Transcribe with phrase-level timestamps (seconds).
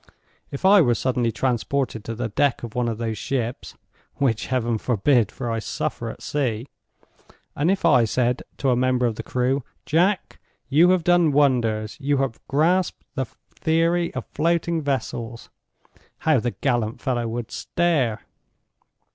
[0.49, 3.75] If I were suddenly transported to the deck of one of those ships
[4.15, 6.65] (which Heaven forbid, for I suffer at sea);
[7.55, 10.39] and if I said to a member of the crew: 'Jack!
[10.69, 17.27] you have done wonders; you have grasped the Theory of Floating Vessels'—how the gallant fellow
[17.27, 18.21] would stare!